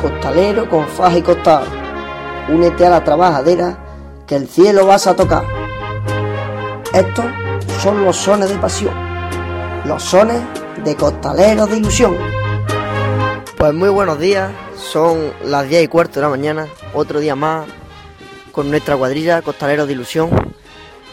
Costalero 0.00 0.68
con 0.68 0.86
faja 0.88 1.18
y 1.18 1.22
costado. 1.22 1.66
Únete 2.48 2.86
a 2.86 2.90
la 2.90 3.04
trabajadera 3.04 3.78
que 4.26 4.36
el 4.36 4.48
cielo 4.48 4.86
vas 4.86 5.06
a 5.06 5.14
tocar. 5.14 5.44
Estos 6.92 7.26
son 7.82 8.04
los 8.04 8.16
sones 8.16 8.48
de 8.48 8.56
pasión, 8.56 8.94
los 9.84 10.02
sones 10.02 10.40
de 10.84 10.94
costaleros 10.96 11.70
de 11.70 11.76
ilusión. 11.76 12.16
Pues 13.56 13.74
muy 13.74 13.90
buenos 13.90 14.18
días, 14.18 14.50
son 14.76 15.32
las 15.44 15.68
10 15.68 15.84
y 15.84 15.88
cuarto 15.88 16.14
de 16.14 16.22
la 16.22 16.30
mañana, 16.30 16.66
otro 16.94 17.20
día 17.20 17.36
más 17.36 17.66
con 18.50 18.70
nuestra 18.70 18.96
cuadrilla 18.96 19.42
Costaleros 19.42 19.86
de 19.86 19.94
Ilusión. 19.94 20.30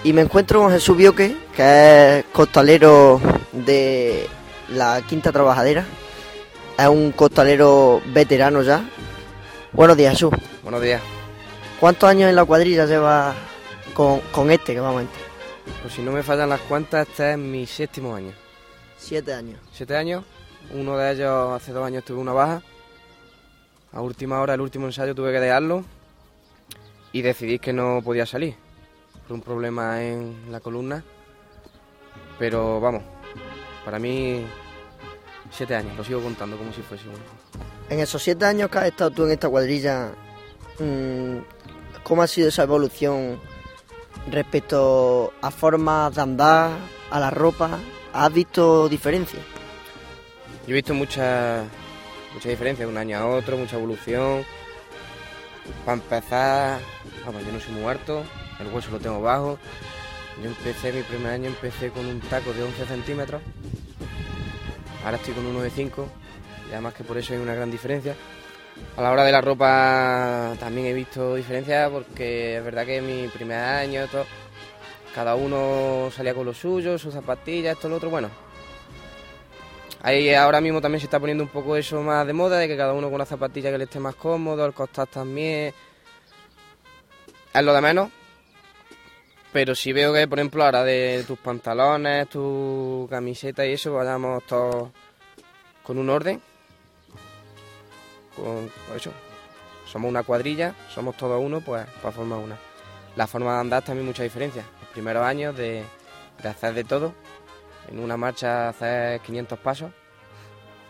Y 0.03 0.13
me 0.13 0.21
encuentro 0.21 0.61
con 0.61 0.72
Jesús 0.72 0.95
Bioque, 0.95 1.35
que 1.55 2.19
es 2.19 2.25
costalero 2.31 3.19
de 3.51 4.27
la 4.69 5.01
Quinta 5.01 5.31
Trabajadera, 5.31 5.85
es 6.78 6.88
un 6.88 7.11
costalero 7.11 8.02
veterano 8.08 8.61
ya. 8.61 8.88
Buenos 9.73 9.97
días, 9.97 10.14
Jesús. 10.14 10.31
Buenos 10.64 10.81
días. 10.81 11.02
¿Cuántos 11.80 12.09
años 12.09 12.30
en 12.30 12.36
la 12.36 12.45
cuadrilla 12.45 12.86
lleva 12.86 13.34
con, 13.94 14.19
con 14.31 14.52
este 14.52 14.73
que 14.73 14.80
vamos 14.80 15.00
a 15.00 15.02
entrar? 15.02 15.22
Pues 15.81 15.94
si 15.94 16.02
no 16.02 16.11
me 16.11 16.23
fallan 16.23 16.50
las 16.50 16.61
cuentas, 16.61 17.08
este 17.08 17.31
es 17.31 17.38
mi 17.38 17.66
séptimo 17.66 18.16
año. 18.16 18.31
Siete 18.97 19.34
años. 19.34 19.59
Siete 19.73 19.95
años. 19.95 20.23
Uno 20.73 20.97
de 20.97 21.11
ellos 21.14 21.52
hace 21.52 21.72
dos 21.72 21.86
años 21.86 22.03
tuve 22.03 22.19
una 22.19 22.34
baja. 22.34 22.61
A 23.91 24.02
última 24.02 24.39
hora, 24.41 24.53
el 24.53 24.62
último 24.62 24.86
ensayo, 24.86 25.16
tuve 25.16 25.31
que 25.31 25.39
dejarlo. 25.39 25.84
Y 27.12 27.22
decidí 27.22 27.58
que 27.58 27.73
no 27.73 28.02
podía 28.03 28.25
salir. 28.25 28.56
Por 29.28 29.36
un 29.36 29.41
problema 29.41 30.03
en 30.03 30.52
la 30.52 30.59
columna. 30.59 31.03
Pero 32.38 32.80
vamos, 32.80 33.02
para 33.84 33.97
mí 33.97 34.45
Siete 35.52 35.76
años, 35.76 35.95
lo 35.98 36.03
sigo 36.03 36.22
contando 36.22 36.58
como 36.58 36.73
si 36.73 36.81
fuese 36.81 37.08
uno. 37.08 37.17
En 37.90 38.00
esos 38.00 38.22
siete 38.22 38.45
años 38.45 38.70
que 38.70 38.78
has 38.78 38.86
estado 38.86 39.12
tú 39.12 39.26
en 39.26 39.31
esta 39.31 39.50
cuadrilla, 39.50 40.12
mmm, 40.80 41.38
¿cómo 42.03 42.22
ha 42.22 42.28
sido 42.28 42.50
esa 42.50 42.64
evolución 42.64 43.40
respecto 44.30 45.34
a 45.42 45.52
formas 45.52 46.14
de 46.16 46.22
andar, 46.22 46.72
a 47.09 47.20
la 47.20 47.30
ropa? 47.30 47.80
¿Has 48.14 48.34
visto 48.34 48.90
diferencias? 48.90 49.42
Yo 50.66 50.73
he 50.73 50.75
visto 50.75 50.94
muchas 50.94 51.66
mucha 52.34 52.50
diferencias 52.50 52.88
de 52.88 52.92
un 52.92 52.98
año 52.98 53.18
a 53.18 53.25
otro, 53.25 53.58
mucha 53.58 53.78
evolución. 53.78 54.44
Para 55.86 55.98
empezar, 55.98 56.80
vamos, 57.25 57.45
yo 57.45 57.52
no 57.52 57.59
soy 57.59 57.73
muy 57.73 57.86
alto, 57.86 58.23
el 58.59 58.68
hueso 58.68 58.92
lo 58.92 59.00
tengo 59.00 59.22
bajo. 59.22 59.58
Yo 60.44 60.50
empecé, 60.50 60.94
mi 60.94 61.02
primer 61.02 61.31
año 61.31 61.48
empecé 61.48 61.90
con 61.90 62.06
un 62.06 62.20
taco 62.20 62.53
de 62.53 62.64
11 62.64 62.86
centímetros 62.86 63.42
Ahora 65.03 65.18
estoy 65.18 65.34
con 65.34 65.46
uno 65.46 65.62
de 65.62 65.69
5 65.69 66.08
y 66.69 66.72
además 66.74 66.94
que 66.94 67.03
por 67.03 67.18
eso 67.18 67.34
hay 67.34 67.40
una 67.40 67.53
gran 67.53 67.72
diferencia. 67.72 68.16
A 68.96 69.02
la 69.02 69.12
hora 69.12 69.24
de 69.24 69.31
la 69.31 69.41
ropa 69.41 70.53
también 70.59 70.88
he 70.88 70.94
visto 70.94 71.35
diferencias 71.35 71.90
porque 71.90 72.58
es 72.58 72.63
verdad 72.63 72.85
que 72.85 72.97
en 72.97 73.07
mi 73.07 73.28
primer 73.28 73.57
año 73.57 74.07
todo, 74.07 74.25
cada 75.16 75.36
uno 75.36 76.09
salía 76.16 76.34
con 76.34 76.46
lo 76.46 76.53
suyo, 76.53 76.97
sus 76.97 77.13
zapatillas, 77.13 77.75
esto, 77.75 77.90
lo 77.90 77.96
otro, 77.96 78.09
bueno. 78.09 78.30
Ahí 80.03 80.34
ahora 80.34 80.62
mismo 80.62 80.80
también 80.80 81.00
se 81.00 81.07
está 81.07 81.19
poniendo 81.19 81.44
un 81.44 81.50
poco 81.50 81.75
eso 81.75 82.02
más 82.03 82.25
de 82.28 82.34
moda, 82.34 82.59
de 82.59 82.68
que 82.68 82.78
cada 82.78 82.94
uno 82.94 83.07
con 83.07 83.16
una 83.16 83.25
zapatilla 83.25 83.72
que 83.72 83.80
le 83.80 83.84
esté 83.86 84.00
más 84.00 84.16
cómodo, 84.16 84.66
el 84.66 84.74
costar 84.74 85.07
también. 85.07 85.74
Es 87.53 87.63
lo 87.63 87.74
de 87.74 87.81
menos. 87.81 88.09
Pero 89.53 89.75
si 89.75 89.94
veo 89.94 90.13
que, 90.13 90.28
por 90.28 90.40
ejemplo, 90.40 90.63
ahora 90.63 90.84
de 90.84 91.24
tus 91.25 91.40
pantalones, 91.40 92.30
tu 92.30 93.08
camiseta 93.09 93.66
y 93.66 93.74
eso, 93.74 93.94
vayamos 93.94 94.44
todos 94.46 94.90
con 95.84 95.97
un 95.97 96.09
orden. 96.09 96.41
Con, 98.36 98.69
pues 98.88 99.02
eso. 99.02 99.12
Somos 99.88 100.09
una 100.09 100.24
cuadrilla, 100.24 100.75
somos 100.94 101.16
todos 101.16 101.41
uno, 101.41 101.62
pues 101.62 101.88
para 102.02 102.12
formar 102.12 102.40
una. 102.40 102.57
La 103.16 103.25
forma 103.25 103.53
de 103.53 103.59
andar 103.62 103.84
también 103.84 104.06
mucha 104.06 104.24
diferencia. 104.24 104.63
Los 104.81 104.90
primeros 104.90 105.24
años 105.24 105.56
de, 105.56 105.84
hacer 106.44 106.74
de 106.74 106.84
todo. 106.84 107.13
En 107.90 108.00
una 108.00 108.18
marcha 108.18 108.68
hacer 108.68 109.22
500 109.22 109.59
pasos, 109.59 109.91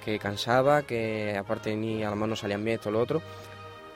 que 0.03 0.17
cansaba, 0.17 0.81
que 0.81 1.37
aparte 1.37 1.75
ni 1.75 2.03
a 2.03 2.09
lo 2.09 2.15
mejor 2.15 2.29
no 2.29 2.35
salían 2.35 2.65
bien 2.65 2.77
esto 2.77 2.89
o 2.89 2.91
lo 2.91 2.99
otro. 2.99 3.21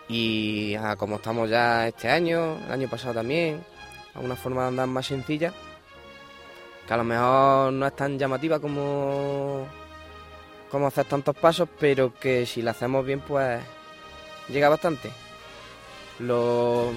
Y 0.07 0.75
ah, 0.75 0.95
como 0.95 1.15
estamos 1.15 1.49
ya 1.49 1.87
este 1.87 2.09
año, 2.09 2.57
el 2.65 2.71
año 2.71 2.87
pasado 2.87 3.15
también, 3.15 3.63
a 4.13 4.19
una 4.19 4.35
forma 4.35 4.63
de 4.63 4.67
andar 4.69 4.87
más 4.87 5.05
sencilla, 5.07 5.53
que 6.87 6.93
a 6.93 6.97
lo 6.97 7.03
mejor 7.03 7.73
no 7.73 7.85
es 7.85 7.95
tan 7.95 8.17
llamativa 8.17 8.59
como, 8.59 9.67
como 10.69 10.87
hacer 10.87 11.05
tantos 11.05 11.35
pasos, 11.35 11.69
pero 11.79 12.13
que 12.13 12.45
si 12.45 12.61
la 12.61 12.71
hacemos 12.71 13.05
bien, 13.05 13.21
pues 13.21 13.61
llega 14.49 14.69
bastante. 14.69 15.11
Lo, 16.19 16.91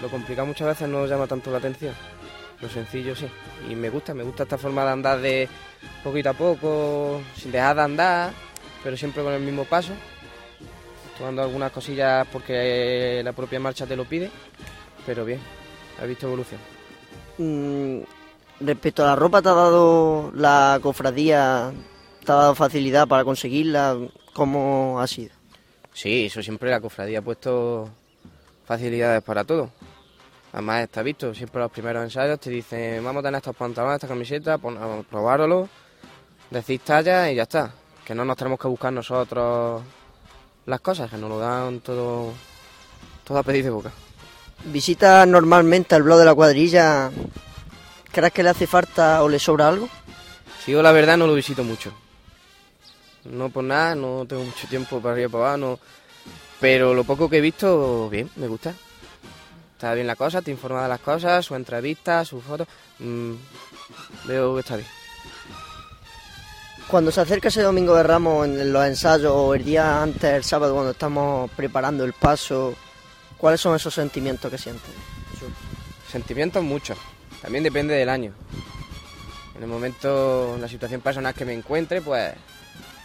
lo 0.00 0.08
complicado 0.08 0.46
muchas 0.46 0.68
veces 0.68 0.88
no 0.88 1.06
llama 1.06 1.26
tanto 1.26 1.50
la 1.50 1.58
atención, 1.58 1.94
lo 2.60 2.68
sencillo 2.68 3.14
sí. 3.14 3.28
Y 3.68 3.74
me 3.74 3.90
gusta, 3.90 4.14
me 4.14 4.22
gusta 4.22 4.44
esta 4.44 4.58
forma 4.58 4.84
de 4.84 4.90
andar 4.90 5.20
de 5.20 5.48
poquito 6.02 6.30
a 6.30 6.34
poco, 6.34 7.20
sin 7.36 7.52
dejar 7.52 7.76
de 7.76 7.82
andar, 7.82 8.32
pero 8.82 8.96
siempre 8.96 9.22
con 9.22 9.32
el 9.32 9.42
mismo 9.42 9.64
paso, 9.64 9.92
tomando 11.18 11.42
algunas 11.42 11.72
cosillas 11.72 12.26
porque 12.32 13.20
la 13.22 13.32
propia 13.32 13.60
marcha 13.60 13.86
te 13.86 13.96
lo 13.96 14.04
pide, 14.04 14.30
pero 15.04 15.24
bien. 15.24 15.59
¿Has 16.00 16.08
visto 16.08 16.26
evolución? 16.26 16.60
Mm, 17.36 18.00
respecto 18.60 19.04
a 19.04 19.08
la 19.08 19.16
ropa, 19.16 19.42
¿te 19.42 19.50
ha 19.50 19.54
dado 19.54 20.32
la 20.34 20.78
cofradía, 20.82 21.72
te 22.24 22.32
ha 22.32 22.36
dado 22.36 22.54
facilidad 22.54 23.06
para 23.06 23.22
conseguirla? 23.22 23.98
¿Cómo 24.32 24.98
ha 24.98 25.06
sido? 25.06 25.32
Sí, 25.92 26.26
eso 26.26 26.42
siempre 26.42 26.70
la 26.70 26.80
cofradía 26.80 27.18
ha 27.18 27.22
puesto 27.22 27.90
facilidades 28.64 29.22
para 29.22 29.44
todo. 29.44 29.70
Además 30.52 30.84
está 30.84 31.02
visto, 31.02 31.34
siempre 31.34 31.60
los 31.60 31.70
primeros 31.70 32.02
ensayos 32.02 32.40
te 32.40 32.48
dicen, 32.48 33.04
vamos 33.04 33.20
a 33.20 33.24
tener 33.24 33.38
estos 33.38 33.54
pantalones, 33.54 33.96
esta 33.96 34.08
camiseta, 34.08 34.58
probároslo, 34.58 35.68
decís 36.50 36.80
talla 36.80 37.30
y 37.30 37.36
ya 37.36 37.42
está. 37.42 37.72
Que 38.04 38.14
no 38.14 38.24
nos 38.24 38.36
tenemos 38.36 38.58
que 38.58 38.68
buscar 38.68 38.92
nosotros 38.92 39.82
las 40.64 40.80
cosas, 40.80 41.10
que 41.10 41.18
nos 41.18 41.28
lo 41.28 41.38
dan 41.38 41.80
todo, 41.80 42.32
todo 43.22 43.38
a 43.38 43.42
pedir 43.42 43.64
de 43.64 43.70
boca. 43.70 43.92
¿Visita 44.64 45.24
normalmente 45.26 45.96
el 45.96 46.02
blog 46.02 46.18
de 46.18 46.24
la 46.24 46.34
cuadrilla? 46.34 47.10
¿Crees 48.12 48.32
que 48.32 48.42
le 48.42 48.50
hace 48.50 48.66
falta 48.66 49.22
o 49.22 49.28
le 49.28 49.38
sobra 49.38 49.68
algo? 49.68 49.88
Si 50.64 50.72
yo 50.72 50.82
la 50.82 50.92
verdad 50.92 51.16
no 51.16 51.26
lo 51.26 51.34
visito 51.34 51.64
mucho. 51.64 51.92
No 53.24 53.50
por 53.50 53.64
nada, 53.64 53.94
no 53.94 54.24
tengo 54.26 54.44
mucho 54.44 54.66
tiempo 54.68 55.00
para 55.00 55.12
arriba 55.12 55.28
y 55.28 55.32
para 55.32 55.54
abajo, 55.54 55.78
pero 56.60 56.94
lo 56.94 57.04
poco 57.04 57.28
que 57.28 57.38
he 57.38 57.40
visto, 57.40 58.08
bien, 58.10 58.30
me 58.36 58.46
gusta. 58.46 58.74
Está 59.72 59.94
bien 59.94 60.06
la 60.06 60.16
cosa, 60.16 60.42
te 60.42 60.50
informa 60.50 60.82
de 60.82 60.90
las 60.90 61.00
cosas, 61.00 61.44
su 61.44 61.54
entrevista, 61.54 62.24
sus 62.24 62.44
fotos. 62.44 62.68
Mmm, 62.98 63.32
veo 64.26 64.54
que 64.54 64.60
está 64.60 64.76
bien. 64.76 64.88
Cuando 66.86 67.10
se 67.10 67.20
acerca 67.20 67.48
ese 67.48 67.62
domingo 67.62 67.94
de 67.94 68.02
Ramos 68.02 68.46
en 68.46 68.72
los 68.72 68.84
ensayos 68.84 69.32
o 69.34 69.54
el 69.54 69.64
día 69.64 70.02
antes, 70.02 70.24
el 70.24 70.44
sábado, 70.44 70.74
cuando 70.74 70.90
estamos 70.90 71.50
preparando 71.52 72.04
el 72.04 72.12
paso, 72.12 72.74
¿Cuáles 73.40 73.60
son 73.62 73.74
esos 73.74 73.94
sentimientos 73.94 74.50
que 74.50 74.58
sientes? 74.58 74.90
Sentimientos 76.10 76.62
muchos. 76.62 76.98
También 77.40 77.64
depende 77.64 77.94
del 77.94 78.10
año. 78.10 78.34
En 79.56 79.62
el 79.62 79.68
momento, 79.68 80.56
en 80.56 80.60
la 80.60 80.68
situación 80.68 81.00
personal 81.00 81.32
que 81.32 81.46
me 81.46 81.54
encuentre, 81.54 82.02
pues 82.02 82.34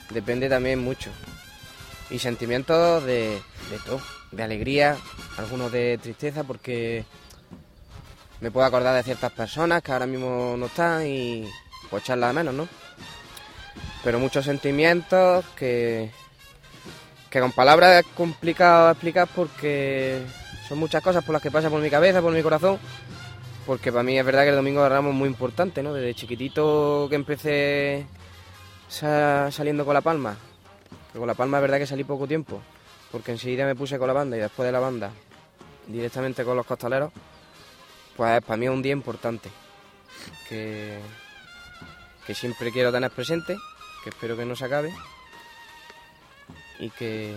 depende 0.10 0.50
también 0.50 0.80
mucho. 0.80 1.10
Y 2.10 2.20
sentimientos 2.20 3.04
de, 3.06 3.42
de 3.70 3.80
todo. 3.86 4.02
De 4.32 4.44
alegría, 4.44 4.98
algunos 5.38 5.72
de 5.72 5.98
tristeza, 6.02 6.44
porque 6.44 7.06
me 8.42 8.52
puedo 8.52 8.66
acordar 8.66 8.94
de 8.94 9.04
ciertas 9.04 9.32
personas 9.32 9.82
que 9.82 9.94
ahora 9.94 10.06
mismo 10.06 10.56
no 10.58 10.66
están 10.66 11.08
y 11.08 11.50
pues 11.90 12.04
echarlas 12.04 12.32
de 12.32 12.34
menos, 12.34 12.54
¿no? 12.54 12.68
Pero 14.04 14.20
muchos 14.20 14.44
sentimientos 14.44 15.46
que 15.56 16.12
que 17.36 17.42
con 17.42 17.52
palabras 17.52 18.00
es 18.00 18.12
complicado 18.14 18.90
explicar 18.92 19.28
porque 19.36 20.22
son 20.70 20.78
muchas 20.78 21.04
cosas 21.04 21.22
por 21.22 21.34
las 21.34 21.42
que 21.42 21.52
pasa 21.52 21.70
por 21.70 21.82
mi 21.82 21.90
cabeza, 21.90 22.22
por 22.22 22.32
mi 22.32 22.42
corazón, 22.42 22.80
porque 23.66 23.92
para 23.92 24.04
mí 24.04 24.18
es 24.18 24.26
verdad 24.26 24.44
que 24.44 24.52
el 24.52 24.56
Domingo 24.56 24.82
de 24.82 24.88
Ramos 24.88 25.12
es 25.12 25.18
muy 25.18 25.28
importante, 25.28 25.84
¿no? 25.84 25.94
Desde 25.94 26.16
chiquitito 26.16 27.08
que 27.10 27.16
empecé 27.16 28.06
saliendo 28.88 29.84
con 29.84 29.94
La 29.94 30.00
Palma, 30.00 30.38
que 31.12 31.20
con 31.20 31.28
La 31.28 31.34
Palma 31.34 31.58
es 31.58 31.62
verdad 31.64 31.78
que 31.78 31.86
salí 31.86 32.06
poco 32.06 32.26
tiempo, 32.26 32.62
porque 33.12 33.34
enseguida 33.34 33.66
me 33.66 33.76
puse 33.76 34.00
con 34.00 34.08
la 34.08 34.14
banda 34.14 34.38
y 34.38 34.40
después 34.40 34.66
de 34.66 34.72
la 34.72 34.80
banda 34.80 35.12
directamente 35.88 36.46
con 36.46 36.56
los 36.56 36.66
costaleros, 36.66 37.12
pues 38.16 38.42
para 38.46 38.56
mí 38.56 38.66
es 38.66 38.72
un 38.72 38.82
día 38.82 38.94
importante, 38.94 39.50
que, 40.48 41.00
que 42.26 42.34
siempre 42.34 42.72
quiero 42.72 42.94
tener 42.94 43.12
presente, 43.12 43.58
que 44.06 44.12
espero 44.12 44.38
que 44.38 44.46
no 44.46 44.56
se 44.56 44.64
acabe 44.64 44.94
y 46.80 46.90
que, 46.90 47.36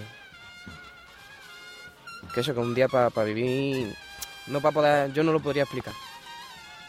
que 2.35 2.40
eso, 2.40 2.55
que 2.55 2.61
un 2.61 2.75
día 2.75 2.88
para 2.88 3.11
vivir, 3.25 3.94
no 4.46 4.61
para 4.61 4.73
poder, 4.73 5.12
yo 5.12 5.23
no 5.23 5.32
lo 5.32 5.40
podría 5.40 5.64
explicar. 5.64 5.94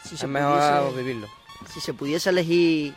Si 0.04 0.14
es 0.14 0.26
mejor 0.26 0.94
vivirlo. 0.96 1.28
Si 1.68 1.80
se 1.80 1.92
pudiese 1.92 2.30
elegir 2.30 2.94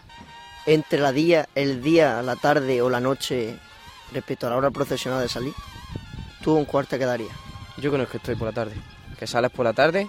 entre 0.65 0.99
la 0.99 1.11
día, 1.11 1.47
el 1.55 1.81
día, 1.81 2.21
la 2.21 2.35
tarde 2.35 2.81
o 2.81 2.89
la 2.89 2.99
noche 2.99 3.57
respecto 4.11 4.47
a 4.47 4.51
la 4.51 4.57
hora 4.57 4.71
procesional 4.71 5.21
de 5.21 5.29
salir, 5.29 5.53
¿tú 6.41 6.55
un 6.55 6.65
cuarto 6.65 6.97
quedaría? 6.97 7.31
Yo 7.77 7.91
creo 7.91 8.07
que 8.07 8.17
estoy 8.17 8.35
por 8.35 8.47
la 8.47 8.53
tarde. 8.53 8.75
Que 9.19 9.27
sales 9.27 9.51
por 9.51 9.65
la 9.65 9.73
tarde. 9.73 10.07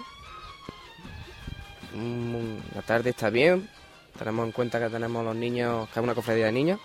Mm, 1.93 2.75
la 2.75 2.81
tarde 2.81 3.09
está 3.09 3.29
bien. 3.29 3.69
Tenemos 4.17 4.45
en 4.45 4.51
cuenta 4.51 4.79
que 4.79 4.89
tenemos 4.89 5.23
los 5.25 5.35
niños, 5.35 5.89
que 5.89 5.99
es 5.99 6.03
una 6.03 6.15
cofradía 6.15 6.45
de 6.45 6.51
niños. 6.51 6.79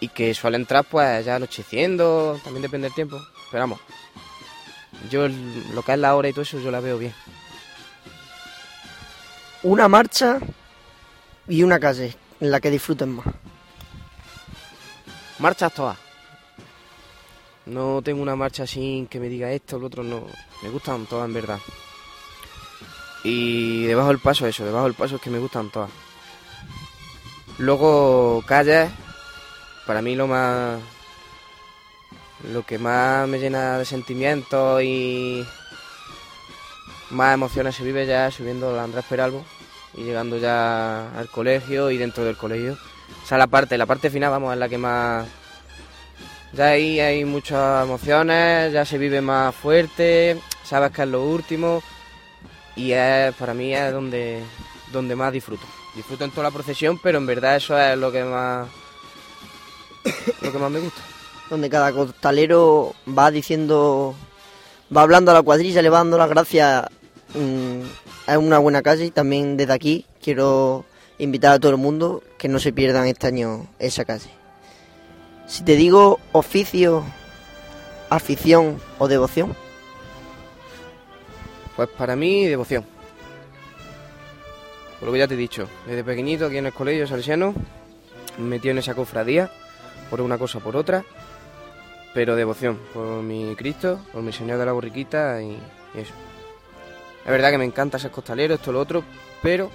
Y 0.00 0.08
que 0.08 0.34
suele 0.34 0.56
entrar 0.56 0.84
pues 0.84 1.24
ya 1.24 1.36
anocheciendo, 1.36 2.38
también 2.44 2.62
depende 2.62 2.88
del 2.88 2.94
tiempo. 2.94 3.20
Pero 3.50 3.62
vamos, 3.62 3.80
yo 5.10 5.28
lo 5.28 5.82
que 5.82 5.92
es 5.92 5.98
la 5.98 6.14
hora 6.14 6.28
y 6.28 6.32
todo 6.32 6.42
eso 6.42 6.58
yo 6.60 6.70
la 6.70 6.80
veo 6.80 6.98
bien. 6.98 7.14
Una 9.62 9.88
marcha 9.88 10.38
y 11.48 11.62
una 11.62 11.80
calle 11.80 12.16
en 12.40 12.50
la 12.50 12.60
que 12.60 12.70
disfruten 12.70 13.12
más. 13.14 13.26
Marchas 15.38 15.72
todas. 15.74 15.98
No 17.66 18.00
tengo 18.02 18.22
una 18.22 18.36
marcha 18.36 18.62
así 18.62 19.06
que 19.10 19.18
me 19.18 19.28
diga 19.28 19.50
esto 19.50 19.76
o 19.76 19.78
lo 19.80 19.88
otro, 19.88 20.02
no. 20.02 20.26
Me 20.62 20.70
gustan 20.70 21.06
todas 21.06 21.26
en 21.26 21.34
verdad. 21.34 21.58
Y 23.24 23.84
debajo 23.86 24.08
del 24.08 24.20
paso 24.20 24.46
eso, 24.46 24.64
debajo 24.64 24.84
del 24.84 24.94
paso 24.94 25.16
es 25.16 25.20
que 25.20 25.30
me 25.30 25.38
gustan 25.38 25.70
todas. 25.70 25.90
Luego 27.58 28.44
calles, 28.46 28.90
para 29.86 30.02
mí 30.02 30.14
lo 30.14 30.26
más... 30.26 30.80
Lo 32.52 32.64
que 32.64 32.78
más 32.78 33.26
me 33.26 33.38
llena 33.38 33.78
de 33.78 33.86
sentimientos 33.86 34.82
y 34.82 35.46
más 37.10 37.32
emociones 37.32 37.74
se 37.74 37.82
vive 37.82 38.06
ya 38.06 38.30
subiendo 38.30 38.76
la 38.76 38.84
Andrés 38.84 39.06
Peralbo 39.08 39.42
y 39.94 40.02
llegando 40.02 40.36
ya 40.36 41.10
al 41.18 41.28
colegio 41.30 41.90
y 41.90 41.96
dentro 41.96 42.24
del 42.24 42.36
colegio. 42.36 42.76
O 43.24 43.26
sea, 43.26 43.38
la 43.38 43.46
parte, 43.46 43.78
la 43.78 43.86
parte 43.86 44.10
final, 44.10 44.30
vamos, 44.30 44.52
es 44.52 44.58
la 44.58 44.68
que 44.68 44.76
más 44.76 45.26
ya 46.52 46.68
ahí 46.68 47.00
hay 47.00 47.24
muchas 47.24 47.84
emociones, 47.84 48.72
ya 48.72 48.84
se 48.84 48.98
vive 48.98 49.20
más 49.20 49.54
fuerte, 49.54 50.40
sabes 50.64 50.90
que 50.90 51.02
es 51.02 51.08
lo 51.08 51.22
último 51.22 51.82
y 52.74 52.92
es, 52.92 53.34
para 53.34 53.52
mí 53.52 53.74
es 53.74 53.92
donde, 53.92 54.42
donde 54.90 55.16
más 55.16 55.32
disfruto. 55.32 55.66
Disfruto 55.94 56.24
en 56.24 56.30
toda 56.30 56.44
la 56.44 56.50
procesión, 56.50 56.98
pero 57.02 57.18
en 57.18 57.26
verdad 57.26 57.56
eso 57.56 57.78
es 57.78 57.98
lo 57.98 58.10
que 58.10 58.24
más, 58.24 58.68
lo 60.40 60.52
que 60.52 60.58
más 60.58 60.70
me 60.70 60.80
gusta. 60.80 61.00
Donde 61.50 61.70
cada 61.70 61.92
costalero 61.92 62.94
va 63.06 63.30
diciendo, 63.30 64.14
va 64.94 65.02
hablando 65.02 65.30
a 65.30 65.34
la 65.34 65.42
cuadrilla, 65.42 65.82
le 65.82 65.90
va 65.90 65.98
dando 65.98 66.18
las 66.18 66.28
gracias 66.28 66.86
mm, 67.34 67.82
es 68.26 68.36
una 68.36 68.58
buena 68.58 68.82
calle 68.82 69.06
y 69.06 69.10
también 69.10 69.56
desde 69.56 69.72
aquí 69.72 70.06
quiero 70.22 70.84
invitar 71.18 71.52
a 71.52 71.58
todo 71.58 71.72
el 71.72 71.78
mundo 71.78 72.22
que 72.38 72.48
no 72.48 72.58
se 72.58 72.72
pierdan 72.72 73.06
este 73.06 73.28
año 73.28 73.68
esa 73.78 74.04
calle. 74.04 74.30
Si 75.46 75.62
te 75.62 75.76
digo 75.76 76.18
oficio, 76.32 77.04
afición 78.10 78.80
o 78.98 79.06
devoción. 79.06 79.54
Pues 81.76 81.88
para 81.90 82.16
mí, 82.16 82.46
devoción. 82.46 82.84
Por 84.98 85.06
lo 85.06 85.12
que 85.12 85.18
ya 85.18 85.28
te 85.28 85.34
he 85.34 85.38
dicho, 85.38 85.68
desde 85.86 86.02
pequeñito 86.02 86.46
aquí 86.46 86.56
en 86.56 86.66
el 86.66 86.72
colegio 86.72 87.06
salesiano, 87.06 87.54
me 88.38 88.44
metido 88.44 88.72
en 88.72 88.78
esa 88.78 88.94
cofradía, 88.94 89.50
por 90.10 90.20
una 90.20 90.38
cosa 90.38 90.60
por 90.60 90.76
otra, 90.76 91.04
pero 92.14 92.36
devoción, 92.36 92.78
por 92.94 93.22
mi 93.22 93.54
Cristo, 93.56 94.00
por 94.12 94.22
mi 94.22 94.32
Señor 94.32 94.58
de 94.58 94.66
la 94.66 94.72
Borriquita 94.72 95.42
y, 95.42 95.58
eso. 95.94 96.14
Es 97.24 97.30
verdad 97.30 97.50
que 97.50 97.58
me 97.58 97.64
encanta 97.64 97.98
ser 97.98 98.10
costalero, 98.10 98.54
esto 98.54 98.72
lo 98.72 98.80
otro, 98.80 99.02
pero 99.42 99.70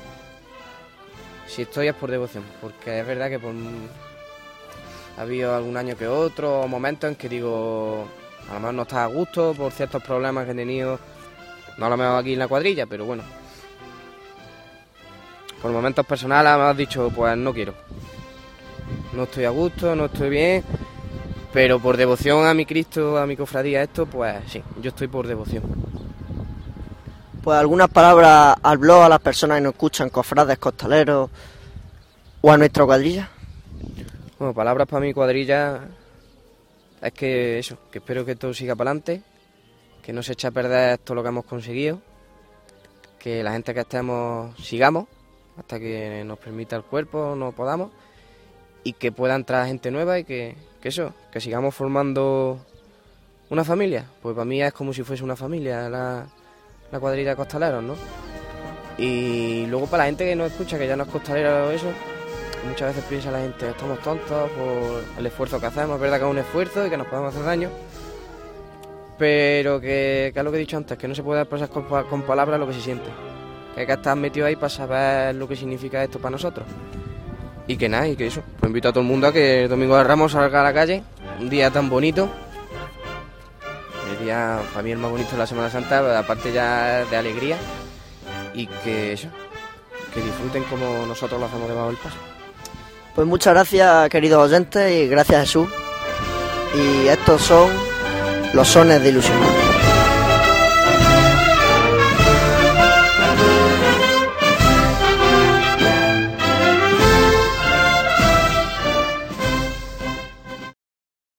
si 1.48 1.64
estoy 1.64 1.88
es 1.88 1.96
por 1.96 2.10
devoción, 2.10 2.44
porque 2.62 3.00
es 3.00 3.06
verdad 3.06 3.30
que 3.30 3.40
por 3.40 3.54
ha 5.18 5.22
habido 5.22 5.56
algún 5.56 5.76
año 5.78 5.98
que 5.98 6.08
otro, 6.08 6.68
momentos 6.68 7.10
en 7.10 7.16
que 7.16 7.28
digo, 7.28 8.08
a 8.50 8.54
lo 8.54 8.60
mejor 8.60 8.74
no 8.74 8.82
está 8.84 9.04
a 9.04 9.08
gusto 9.08 9.54
por 9.54 9.72
ciertos 9.72 10.02
problemas 10.02 10.46
que 10.46 10.52
he 10.52 10.56
tenido, 10.56 11.00
no 11.78 11.90
lo 11.90 11.98
mejor 11.98 12.20
aquí 12.20 12.34
en 12.34 12.40
la 12.40 12.48
cuadrilla, 12.48 12.86
pero 12.86 13.06
bueno. 13.06 13.24
Por 15.62 15.72
momentos 15.72 16.06
personales 16.06 16.58
me 16.58 16.64
has 16.64 16.78
dicho, 16.78 17.12
pues 17.16 17.38
no 17.38 17.54
quiero. 17.54 17.76
No 19.14 19.24
estoy 19.24 19.46
a 19.46 19.50
gusto, 19.50 19.96
no 19.96 20.06
estoy 20.06 20.30
bien, 20.30 20.64
pero 21.52 21.80
por 21.80 21.98
devoción 21.98 22.48
a 22.48 22.54
mi 22.54 22.66
Cristo, 22.66 23.18
a 23.18 23.28
mi 23.28 23.36
cofradía, 23.36 23.84
esto, 23.84 24.06
pues 24.06 24.36
sí, 24.48 24.64
yo 24.82 24.90
estoy 24.90 25.08
por 25.08 25.28
devoción. 25.28 25.64
Pues 27.44 27.60
algunas 27.60 27.90
palabras 27.90 28.56
al 28.62 28.78
blog 28.78 29.04
a 29.04 29.10
las 29.10 29.20
personas 29.20 29.58
que 29.58 29.62
nos 29.64 29.74
escuchan, 29.74 30.10
cofrades, 30.10 30.58
costaleros 30.60 31.30
o 32.40 32.52
a 32.52 32.58
nuestra 32.58 32.86
cuadrilla. 32.86 33.30
Bueno, 34.40 34.54
palabras 34.54 34.88
para 34.88 35.06
mi 35.06 35.14
cuadrilla 35.14 35.82
es 37.02 37.12
que 37.14 37.60
eso, 37.60 37.78
que 37.92 37.98
espero 37.98 38.24
que 38.24 38.36
todo 38.36 38.54
siga 38.54 38.76
para 38.76 38.92
adelante, 38.92 39.24
que 40.02 40.14
no 40.14 40.24
se 40.24 40.34
eche 40.34 40.48
a 40.48 40.52
perder 40.52 41.00
todo 41.00 41.16
lo 41.16 41.24
que 41.24 41.30
hemos 41.30 41.46
conseguido, 41.46 42.00
que 43.20 43.44
la 43.44 43.52
gente 43.52 43.74
que 43.74 43.82
estemos 43.82 44.56
sigamos 44.60 45.08
hasta 45.58 45.80
que 45.80 46.24
nos 46.26 46.40
permita 46.40 46.76
el 46.76 46.84
cuerpo, 46.84 47.36
no 47.36 47.52
podamos, 47.52 47.92
y 48.84 48.94
que 48.94 49.12
pueda 49.12 49.36
entrar 49.36 49.68
gente 49.68 49.92
nueva 49.92 50.20
y 50.20 50.24
que, 50.24 50.56
eso, 50.84 51.14
que 51.32 51.40
sigamos 51.42 51.76
formando 51.76 52.66
una 53.50 53.64
familia. 53.64 54.06
Pues 54.22 54.36
para 54.36 54.46
mí 54.46 54.62
es 54.62 54.74
como 54.74 54.94
si 54.94 55.04
fuese 55.04 55.24
una 55.24 55.36
familia 55.36 55.90
la, 55.90 56.26
la 56.92 57.00
cuadrilla 57.00 57.32
de 57.32 57.36
costaleros, 57.36 57.84
¿no? 57.84 57.96
Y 58.98 59.66
luego 59.68 59.88
para 59.88 60.04
la 60.04 60.08
gente 60.08 60.26
que 60.26 60.36
nos 60.36 60.52
escucha, 60.52 60.78
que 60.78 60.88
ya 60.88 60.96
no 60.96 61.04
es 61.04 61.10
costalera 61.10 61.66
o 61.66 61.72
eso, 61.72 61.88
Muchas 62.68 62.90
veces 62.90 63.10
piensa 63.10 63.32
la 63.32 63.40
gente, 63.40 63.70
estamos 63.70 64.00
tontos 64.02 64.50
por 64.52 65.04
el 65.18 65.26
esfuerzo 65.26 65.60
que 65.60 65.66
hacemos, 65.66 65.96
es 65.96 66.02
verdad 66.02 66.20
que 66.20 66.26
es 66.26 66.32
un 66.32 66.38
esfuerzo 66.38 66.86
y 66.86 66.90
que 66.92 66.98
nos 66.98 67.08
podemos 67.08 67.34
hacer 67.34 67.44
daño, 67.44 67.70
pero 69.18 69.82
que, 69.82 70.30
que 70.32 70.40
es 70.40 70.44
lo 70.44 70.52
que 70.52 70.58
he 70.58 70.60
dicho 70.60 70.78
antes, 70.78 70.96
que 70.96 71.08
no 71.08 71.16
se 71.16 71.24
puede 71.24 71.42
expresar 71.42 71.70
con, 71.70 72.22
palabras 72.22 72.60
lo 72.60 72.68
que 72.68 72.74
se 72.74 72.82
siente, 72.82 73.10
que 73.74 73.82
hay 73.82 73.88
que 73.88 73.94
estar 73.94 74.16
metido 74.16 74.46
ahí 74.46 74.56
para 74.56 74.70
saber 74.70 75.34
lo 75.36 75.48
que 75.48 75.56
significa 75.56 76.04
esto 76.04 76.20
para 76.20 76.32
nosotros. 76.32 76.68
Y 77.68 77.78
que 77.78 77.88
nada, 77.88 78.08
y 78.08 78.16
que 78.16 78.28
eso, 78.28 78.42
pues 78.60 78.70
invito 78.70 78.90
a 78.90 78.92
todo 78.92 79.02
el 79.02 79.08
mundo 79.08 79.28
a 79.28 79.34
que 79.34 79.64
el 79.64 79.70
domingo 79.70 79.96
de 79.96 80.04
Ramos 80.04 80.34
salga 80.34 80.62
a 80.62 80.64
la 80.64 80.74
calle, 80.74 81.04
un 81.40 81.50
día 81.50 81.72
tan 81.72 81.90
bonito, 81.90 82.30
el 84.12 84.26
día 84.26 84.60
para 84.72 84.84
mí 84.84 84.92
el 84.92 84.98
más 84.98 85.12
bonito 85.12 85.32
de 85.32 85.38
la 85.38 85.48
Semana 85.48 85.70
Santa, 85.70 86.20
aparte 86.20 86.52
ya 86.52 87.06
de 87.06 87.16
alegría, 87.16 87.58
y 88.54 88.68
que 88.68 89.14
eso, 89.14 89.30
que 90.14 90.22
disfruten 90.22 90.64
como 90.64 91.06
nosotros 91.06 91.40
lo 91.40 91.46
hacemos 91.46 91.70
debajo 91.70 91.88
del 91.88 91.98
paso. 91.98 92.18
Pues 93.16 93.28
muchas 93.28 93.54
gracias, 93.54 94.10
queridos 94.10 94.50
oyentes, 94.50 94.92
y 94.92 95.08
gracias 95.08 95.42
Jesús. 95.42 95.70
Y 96.76 97.08
estos 97.08 97.42
son 97.42 97.70
los 98.54 98.68
sones 98.68 99.04
de 99.04 99.10
ilusión. 99.10 99.71